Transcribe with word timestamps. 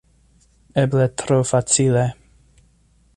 Eble 0.83 1.05
tro 1.23 1.39
facile. 1.51 2.07